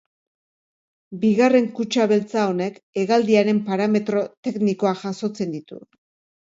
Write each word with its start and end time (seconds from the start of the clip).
Bigarren 1.25 1.67
kutxa 1.81 2.07
beltza 2.13 2.47
honek 2.53 2.81
hegaldiaren 3.03 3.61
parametro 3.71 4.27
teknikoak 4.51 5.01
jasotzen 5.07 5.57
ditu. 5.61 5.83